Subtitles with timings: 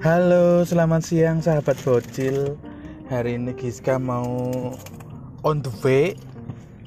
[0.00, 2.56] Halo, selamat siang sahabat bocil.
[3.12, 4.24] Hari ini Giska mau
[5.44, 6.16] on the way,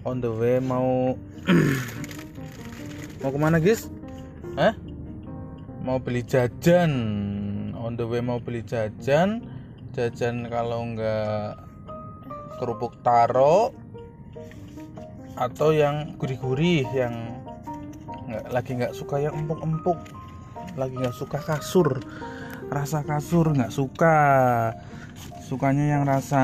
[0.01, 1.13] on the way mau
[3.21, 3.85] mau ke mana Gis?
[4.57, 4.73] Hah?
[5.85, 6.89] Mau beli jajan,
[7.77, 9.45] on the way mau beli jajan,
[9.93, 11.61] jajan kalau nggak
[12.57, 13.77] kerupuk taro
[15.37, 17.13] atau yang gurih-gurih yang
[18.25, 20.01] nggak lagi nggak suka yang empuk-empuk
[20.73, 22.01] lagi nggak suka kasur
[22.71, 24.21] rasa kasur nggak suka.
[25.43, 26.43] Sukanya yang rasa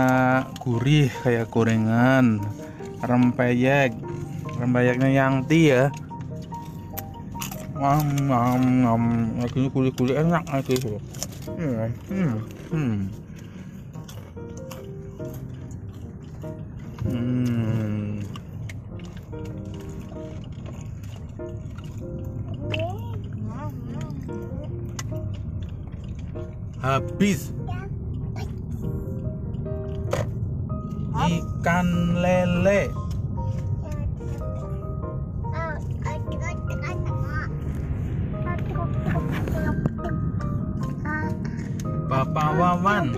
[0.60, 2.44] gurih kayak gorengan
[3.04, 3.96] rempeyek.
[4.60, 5.88] Rempeyeknya yang ti ya.
[7.80, 9.04] Ngam ngam ngam
[9.40, 10.76] lagi kulit-kulit enak lagi.
[11.48, 12.36] Hmm, hmm,
[12.72, 12.98] hmm.
[17.08, 17.99] Hmm.
[26.90, 27.54] Habis
[31.14, 31.88] ikan
[32.18, 32.90] lele.
[42.10, 43.14] Bapak Wawan.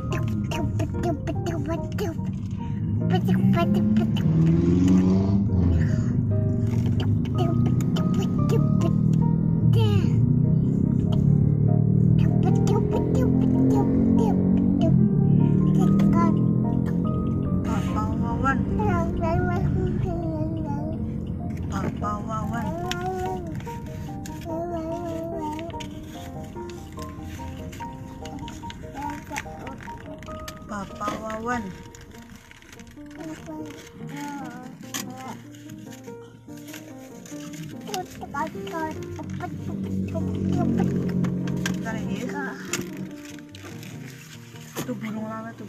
[30.72, 31.68] Papa Wawan,
[41.92, 42.32] ya Gis.
[44.80, 45.68] Itu burung lalat tuh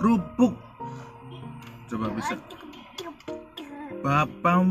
[0.00, 0.54] Kerupuk.
[1.90, 2.34] Coba bisa.
[4.00, 4.64] Bapak.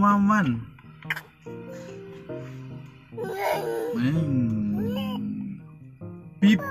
[3.99, 5.59] Hmm.
[6.39, 6.61] Pip.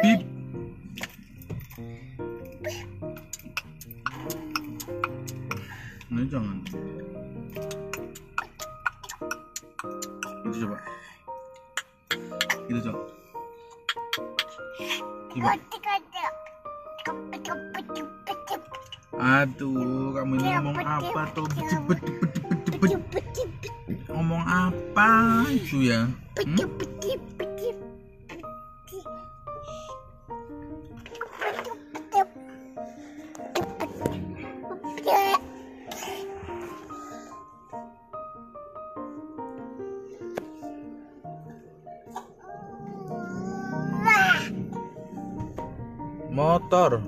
[0.00, 0.20] Pip.
[6.10, 6.58] Ini jangan.
[19.20, 21.48] Aduh, kamu ini ngomong apa tuh?
[24.08, 25.08] Ngomong apa
[25.48, 26.08] itu ya?
[26.40, 26.56] Hmm?
[46.30, 47.02] Motor,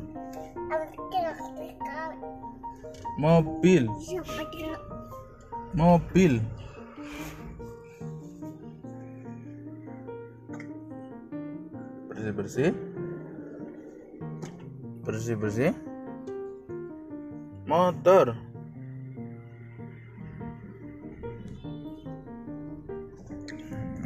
[3.23, 3.87] mobil,
[5.71, 6.43] mobil.
[12.11, 12.71] Bersih bersih,
[15.07, 15.73] bersih bersih.
[17.71, 18.35] Motor.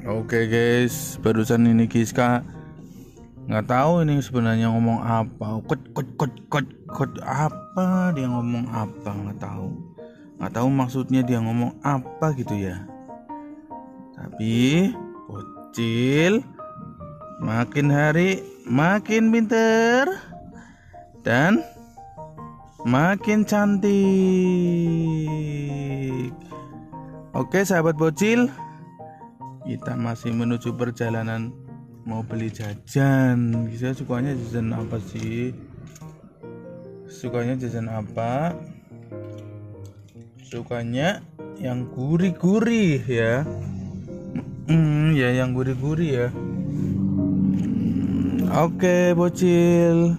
[0.06, 2.55] Oke guys, barusan ini Giska
[3.46, 5.62] nggak tahu ini sebenarnya ngomong apa.
[5.66, 9.70] Kot kot kot kot kot apa dia ngomong apa nggak tahu.
[10.36, 12.82] Nggak tahu maksudnya dia ngomong apa gitu ya.
[14.18, 14.90] Tapi
[15.30, 16.42] bocil
[17.38, 20.10] makin hari makin pinter
[21.22, 21.62] dan
[22.82, 23.86] makin cantik.
[27.36, 28.50] Oke sahabat bocil
[29.66, 31.65] kita masih menuju perjalanan
[32.06, 33.66] mau beli jajan.
[33.74, 35.50] Saya sukanya jajan apa sih?
[37.10, 38.54] Sukanya jajan apa?
[40.46, 41.20] Sukanya
[41.58, 43.42] yang gurih-gurih ya.
[44.70, 46.28] Hmm, ya yang gurih-gurih ya.
[48.54, 50.14] Oke bocil.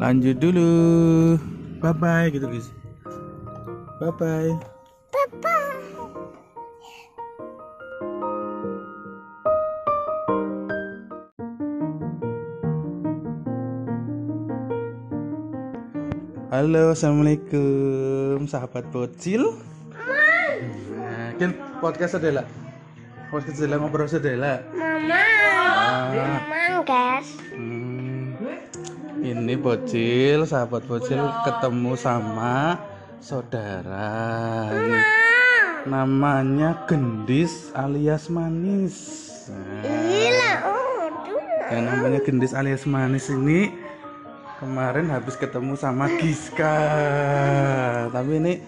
[0.00, 0.72] Lanjut dulu.
[1.84, 2.72] Bye bye gitu guys.
[4.00, 4.71] Bye bye
[16.52, 19.56] Halo, assalamualaikum, sahabat bocil.
[20.92, 21.50] Nah, kan
[21.80, 22.44] podcast adalah
[23.32, 24.60] podcast adalah ngobrol adalah.
[24.68, 25.22] Mama,
[25.72, 27.28] Ah, Mama guys.
[27.56, 28.36] hmm.
[29.22, 32.76] Ini bocil, sahabat bocil ketemu sama
[33.16, 34.12] saudara.
[35.88, 38.96] Namanya Gendis alias Manis.
[39.48, 41.08] Nah, oh,
[41.72, 43.72] yang namanya Gendis alias Manis ini
[44.62, 46.78] kemarin habis ketemu sama Giska
[48.14, 48.62] tapi ini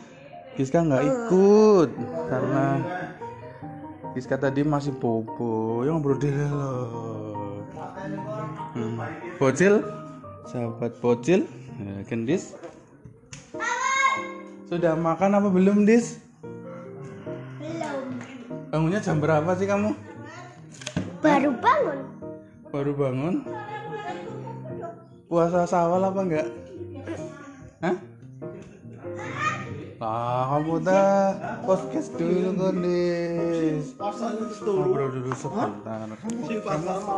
[0.58, 1.90] Giska nggak ikut
[2.26, 2.66] karena
[4.18, 7.62] Giska tadi masih bobo yang ngobrol deh loh
[8.74, 8.98] hmm.
[9.38, 9.86] bocil
[10.50, 11.46] sahabat bocil
[11.78, 12.58] ya, Gendis
[14.64, 16.18] sudah makan apa belum Dis?
[17.62, 18.18] Belum.
[18.72, 19.94] Bangunnya jam berapa sih kamu?
[21.22, 21.98] Baru bangun.
[22.72, 23.34] Baru bangun?
[25.34, 26.46] Puasa sawal apa enggak?
[27.82, 27.98] Hah?
[29.98, 31.34] Ah, kamu dah
[31.66, 33.98] podcast dulu kondis.
[34.62, 36.06] Ngobrol dulu sebentar.
[36.22, 37.14] Kamu, kamu apa?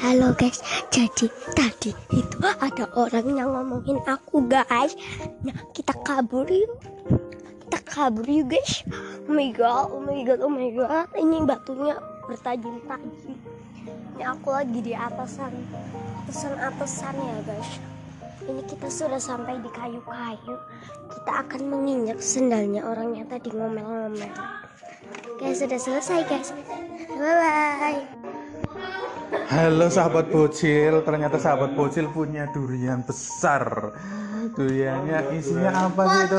[0.00, 4.96] Halo guys, jadi tadi itu ada orang yang ngomongin aku guys.
[5.44, 6.72] Nah kita kabur yuk,
[7.68, 8.80] kita kabur yuk guys.
[9.28, 11.04] Oh my god, oh my god, oh my god.
[11.20, 13.41] Ini batunya bertajam-tajam.
[14.22, 15.50] Ini aku lagi di atasan,
[16.22, 17.82] atasan atasan ya guys.
[18.46, 20.62] Ini kita sudah sampai di kayu-kayu.
[21.10, 24.30] Kita akan menginjak sendalnya orang yang tadi ngomel-ngomel.
[25.42, 26.54] Guys sudah selesai guys.
[27.18, 27.98] Bye bye.
[29.50, 33.90] Halo sahabat bocil, ternyata sahabat bocil punya durian besar.
[34.54, 36.38] Duriannya isinya apa sih itu?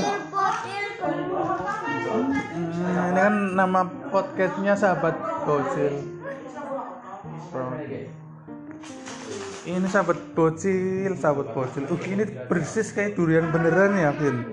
[2.15, 2.31] Hmm,
[3.11, 6.22] ini kan nama podcastnya sahabat bocil.
[9.63, 11.87] Ini sahabat bocil, sahabat bocil.
[11.87, 14.43] Uh, ini persis kayak durian beneran ya, Vin.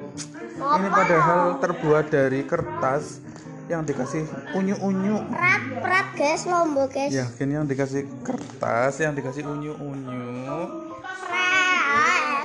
[0.55, 3.19] Ini padahal terbuat dari kertas
[3.67, 4.23] yang dikasih
[4.55, 5.19] unyu-unyu.
[5.31, 7.11] Prat, prat guys, lombok guys.
[7.11, 10.59] Ya, Vin yang dikasih kertas, yang dikasih unyu-unyu.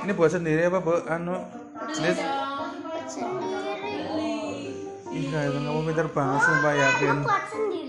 [0.02, 1.02] Ini buat sendiri apa, Bu?
[1.06, 1.46] Anu,
[2.02, 2.18] Nis?
[3.06, 3.66] Sendiri.
[5.06, 7.16] Iya, itu kamu pintar banget sumpah yakin.
[7.22, 7.85] Buat sendiri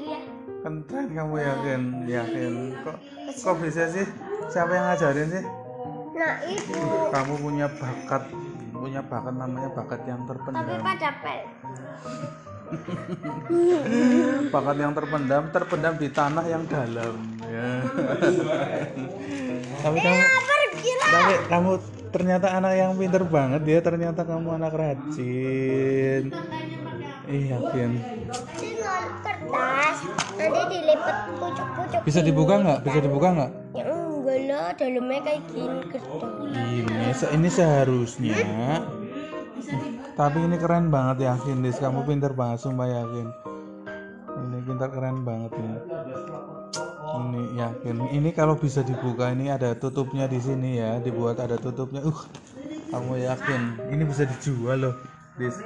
[0.57, 0.69] ya.
[0.83, 2.54] Keren kamu yakin, yakin.
[2.81, 2.98] Kok
[3.38, 4.06] kok bisa sih?
[4.48, 5.44] Siapa yang ngajarin sih?
[6.13, 6.81] Nah itu.
[7.07, 8.24] Kamu punya bakat,
[8.71, 10.81] punya bakat namanya bakat yang Tapi terpendam.
[10.81, 11.42] pada pel.
[14.51, 17.15] Bakat yang terpendam, terpendam di tanah yang dalam.
[17.48, 17.69] Ya.
[19.88, 20.19] Tapi kamu,
[20.68, 21.07] Pergi lah.
[21.07, 21.71] tapi kamu
[22.12, 23.80] ternyata anak yang pinter banget ya.
[23.80, 26.24] Ternyata kamu anak rajin.
[27.27, 27.57] Iya.
[28.56, 29.97] Tinggal kertas.
[30.39, 32.01] Nanti dilipat pucuk-pucuk.
[32.07, 32.79] Bisa dibuka nggak?
[32.88, 33.51] Bisa dibuka nggak?
[33.75, 36.24] Ya enggak lah, dalamnya kayak gini kertas.
[36.56, 38.35] Ini ini seharusnya.
[40.18, 41.77] Tapi ini keren banget yakin, Dis.
[41.77, 43.27] Kamu pinter banget, sumpah yakin.
[44.38, 45.77] Ini pinter keren banget nih.
[47.07, 47.95] Ini yakin.
[48.15, 52.01] Ini kalau bisa dibuka ini ada tutupnya di sini ya, dibuat ada tutupnya.
[52.01, 52.19] Uh,
[52.88, 53.62] kamu yakin?
[53.91, 54.96] Ini bisa dijual loh,
[55.36, 55.60] Dis.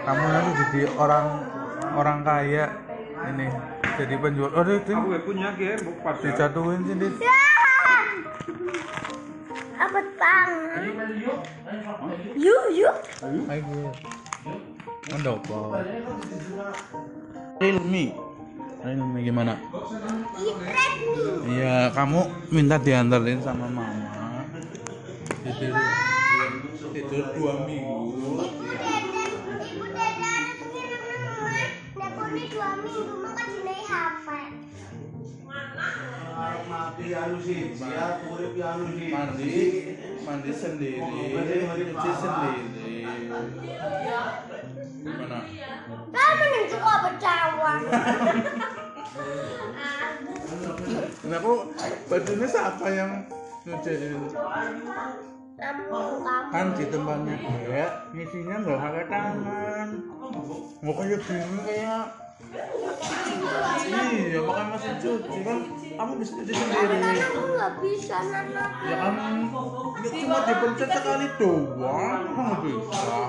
[0.00, 1.26] Kamu nanti jadi orang
[1.96, 2.66] orang kaya.
[3.20, 3.46] Ini
[4.00, 4.50] jadi penjual.
[4.56, 7.14] Oh, ini punya game bukan dijatuhin sih, Dis.
[9.76, 10.82] Apa tangan?
[12.36, 12.96] Yuk, yuk.
[13.52, 13.92] Ayo.
[15.12, 15.76] Mendopo.
[17.60, 18.04] Ilmi.
[18.80, 19.52] Ilmi gimana?
[21.44, 24.48] Iya, kamu minta diantarin sama mama.
[25.44, 25.76] Tidur,
[26.96, 28.19] tidur dua minggu.
[32.80, 34.26] Neponi dua minggu maka dinai HP.
[39.12, 39.52] Mandi,
[40.24, 42.62] mandi sendiri, cuci sendiri.
[45.04, 45.38] Gimana?
[46.08, 47.72] Kamu nih suka bercawa.
[51.20, 51.52] Nah, aku
[52.08, 53.10] bajunya siapa yang
[53.68, 54.20] nyuciin?
[55.60, 55.84] Kamu
[56.24, 56.48] kamu.
[56.48, 59.88] kan di tempatnya dia ngisinya nggak pakai tangan
[60.80, 62.04] mau kayak gini kayak
[63.00, 65.58] iya pakai mesin cuci kan?
[65.70, 66.96] Kamu bisa cuci sendiri.
[67.20, 68.64] Aku nggak bisa nana.
[68.84, 69.12] ya kan?
[70.00, 73.20] Ya cuma dipencet sekali doang kamu bisa?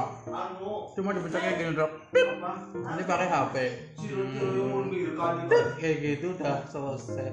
[0.96, 2.28] Cuma dipencet kayak gini udah pip!
[2.76, 3.56] Ini pakai HP
[4.02, 5.48] Hmm.
[5.48, 7.30] Pip, kayak gitu udah selesai.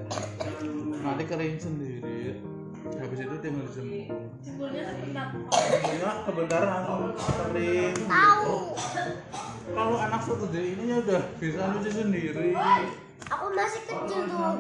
[1.00, 2.37] Nanti kering sendiri
[2.97, 4.88] habis itu tinggal dijemur ya
[6.25, 7.12] sebentar langsung
[8.09, 8.57] Tahu.
[9.76, 12.57] kalau anak segede ini ya udah bisa nyuci sendiri.
[13.28, 14.57] Aku masih kecil tuh.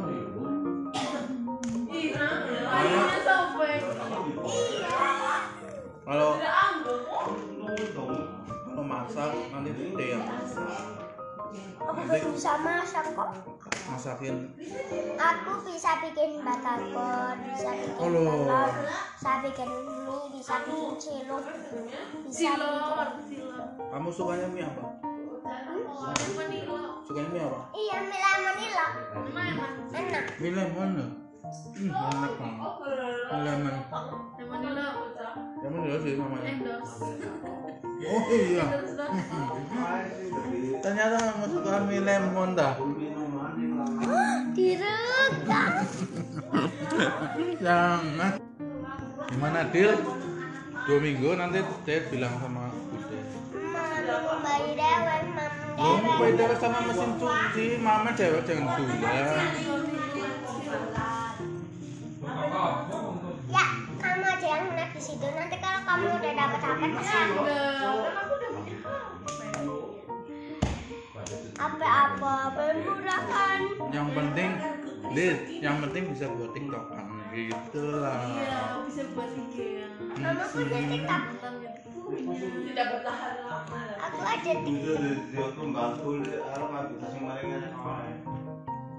[6.08, 6.30] kalau
[8.68, 10.80] kalau masak nanti Dede yang masak
[11.78, 12.00] Aku
[12.32, 13.30] bisa masak kok.
[13.88, 14.36] Masakin?
[15.18, 18.70] Aku bisa bikin batagor, bisa bikin Oh, telur,
[19.16, 21.44] bisa bikin mie, bisa bikin cilok,
[22.28, 23.48] bisa bikin
[23.88, 24.84] kamu sukanya mie apa?
[27.08, 27.60] Sukanya mie apa?
[27.72, 28.86] Iya mie lemonilo.
[29.96, 30.24] Enak.
[30.38, 32.72] mie lemon hmm, enak banget.
[33.32, 33.74] Mie lemon.
[35.64, 36.52] Lemon ya sih namanya.
[37.98, 38.64] Oh iya.
[40.84, 42.76] Ternyata kamu suka mie lemon dah
[44.58, 45.70] Direkam.
[47.62, 48.42] jangan
[49.30, 49.94] gimana Dil
[50.82, 53.22] dua minggu nanti Dil bilang sama Bude
[53.54, 59.46] Mama bayi dewe, mam sama mesin cuci, mama cewek jangan dua.
[63.46, 63.64] Ya,
[64.02, 65.26] kamu aja yang nginep di situ.
[65.38, 67.42] Nanti kalau kamu udah dapat HP pasti aku.
[71.58, 73.60] Apa-apa, bermurahan.
[73.90, 74.50] Yang penting,
[75.08, 78.18] Dil, yang penting bisa buat tiktokan gitu lah.
[78.84, 79.86] bisa buat IG ya
[80.16, 81.22] Mama punya TikTok.
[82.64, 84.98] tidak bertahan lama Aku ada TikTok.
[85.28, 87.56] dia tuh bantu kalau nggak bisa sih mereka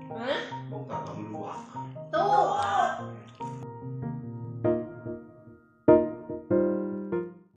[0.10, 0.42] Hah?
[0.68, 1.58] buka kamu luar
[2.10, 2.48] tuh